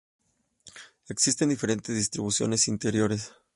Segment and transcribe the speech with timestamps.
[1.09, 3.33] Existen diferentes distribuciones interiores.